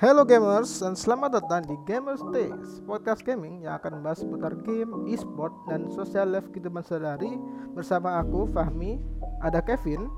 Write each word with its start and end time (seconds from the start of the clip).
Halo 0.00 0.24
gamers 0.24 0.80
dan 0.80 0.96
selamat 0.96 1.44
datang 1.44 1.60
di 1.68 1.76
Gamers 1.84 2.24
Days 2.32 2.80
Podcast 2.88 3.20
gaming 3.20 3.60
yang 3.60 3.76
akan 3.76 4.00
membahas 4.00 4.24
seputar 4.24 4.56
game, 4.64 5.04
e-sport, 5.04 5.52
dan 5.68 5.92
sosial 5.92 6.32
life 6.32 6.48
kehidupan 6.56 6.80
sehari 6.80 7.36
Bersama 7.76 8.16
aku, 8.16 8.48
Fahmi, 8.48 8.96
ada 9.44 9.60
Kevin 9.60 10.08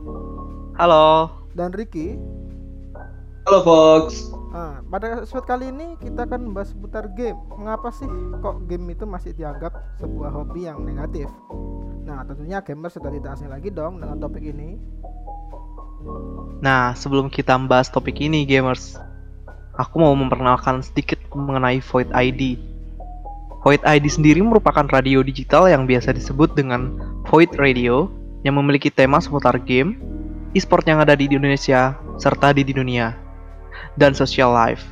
Halo. 0.78 1.34
dan 1.58 1.74
Ricky. 1.74 2.14
Halo 3.50 3.58
Fox. 3.66 4.30
Nah, 4.54 4.86
pada 4.86 5.18
episode 5.18 5.50
kali 5.50 5.74
ini 5.74 5.98
kita 5.98 6.30
akan 6.30 6.54
membahas 6.54 6.70
seputar 6.70 7.10
game. 7.18 7.42
Mengapa 7.50 7.90
sih 7.90 8.06
kok 8.38 8.62
game 8.70 8.86
itu 8.94 9.02
masih 9.02 9.34
dianggap 9.34 9.98
sebuah 9.98 10.30
hobi 10.30 10.70
yang 10.70 10.78
negatif? 10.86 11.26
Nah 12.06 12.22
tentunya 12.22 12.62
gamers 12.62 12.94
sudah 12.94 13.10
tidak 13.10 13.34
asing 13.34 13.50
lagi 13.50 13.74
dong 13.74 13.98
dengan 13.98 14.22
topik 14.22 14.46
ini. 14.46 14.78
Nah, 16.62 16.94
sebelum 16.94 17.26
kita 17.26 17.58
membahas 17.58 17.90
topik 17.90 18.22
ini, 18.22 18.46
gamers, 18.46 18.94
aku 19.82 19.98
mau 19.98 20.14
memperkenalkan 20.14 20.78
sedikit 20.86 21.18
mengenai 21.34 21.82
Void 21.82 22.14
ID. 22.14 22.54
Void 23.66 23.82
ID 23.82 24.06
sendiri 24.06 24.38
merupakan 24.38 24.86
radio 24.86 25.26
digital 25.26 25.66
yang 25.66 25.90
biasa 25.90 26.14
disebut 26.14 26.54
dengan 26.54 26.94
Void 27.26 27.50
Radio 27.58 28.06
yang 28.46 28.58
memiliki 28.58 28.90
tema 28.90 29.18
seputar 29.18 29.58
game, 29.58 29.98
e-sport 30.54 30.86
yang 30.86 31.02
ada 31.02 31.18
di 31.18 31.26
Indonesia, 31.26 31.98
serta 32.18 32.54
di 32.54 32.62
dunia, 32.66 33.14
dan 33.98 34.14
social 34.14 34.54
life. 34.54 34.82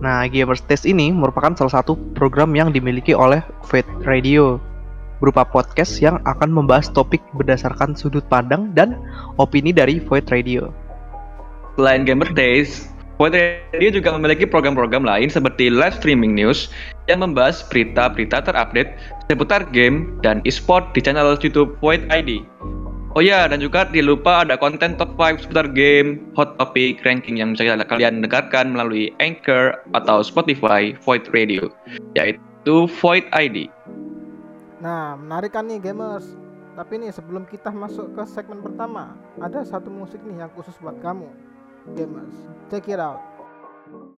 Nah, 0.00 0.28
Gamers 0.28 0.60
Test 0.68 0.84
ini 0.84 1.08
merupakan 1.08 1.56
salah 1.56 1.80
satu 1.80 1.96
program 2.12 2.52
yang 2.52 2.68
dimiliki 2.68 3.16
oleh 3.16 3.40
Void 3.64 3.88
Radio 4.04 4.60
berupa 5.18 5.42
podcast 5.42 5.98
yang 5.98 6.22
akan 6.22 6.52
membahas 6.52 6.92
topik 6.94 7.18
berdasarkan 7.34 7.96
sudut 7.98 8.22
pandang 8.30 8.70
dan 8.76 8.94
opini 9.40 9.74
dari 9.74 9.98
Void 9.98 10.28
Radio. 10.30 10.70
Selain 11.74 12.06
Gamer 12.06 12.30
Days, 12.36 12.90
Void 13.18 13.34
Radio 13.34 13.90
juga 13.90 14.14
memiliki 14.14 14.46
program-program 14.46 15.02
lain 15.02 15.26
seperti 15.26 15.74
live 15.74 15.98
streaming 15.98 16.38
news 16.38 16.70
yang 17.10 17.18
membahas 17.18 17.66
berita-berita 17.66 18.46
terupdate 18.46 18.94
seputar 19.26 19.66
game 19.74 20.14
dan 20.22 20.38
e-sport 20.46 20.94
di 20.94 21.02
channel 21.02 21.34
YouTube 21.34 21.74
Void 21.82 22.06
ID. 22.14 22.46
Oh 23.18 23.24
ya, 23.24 23.50
dan 23.50 23.58
juga 23.58 23.90
tidak 23.90 24.06
lupa 24.06 24.46
ada 24.46 24.54
konten 24.54 24.94
top 24.94 25.18
5 25.18 25.42
seputar 25.42 25.66
game, 25.74 26.30
hot 26.38 26.54
topic, 26.62 27.02
ranking 27.02 27.42
yang 27.42 27.58
bisa 27.58 27.66
kalian 27.90 28.22
dengarkan 28.22 28.70
melalui 28.70 29.10
Anchor 29.18 29.82
atau 29.98 30.22
Spotify 30.22 30.94
Void 31.02 31.26
Radio, 31.34 31.74
yaitu 32.14 32.86
Void 33.02 33.26
ID. 33.34 33.66
Nah 34.78 35.18
menarik 35.18 35.58
kan 35.58 35.66
nih 35.66 35.82
gamers 35.82 36.38
Tapi 36.78 37.02
nih 37.02 37.10
sebelum 37.10 37.42
kita 37.50 37.74
masuk 37.74 38.14
ke 38.14 38.22
segmen 38.30 38.62
pertama 38.62 39.18
Ada 39.42 39.66
satu 39.66 39.90
musik 39.90 40.22
nih 40.22 40.46
yang 40.46 40.50
khusus 40.54 40.78
buat 40.78 40.94
kamu 41.02 41.26
Gamers, 41.96 42.32
check 42.70 42.88
it 42.88 43.00
out 43.00 43.27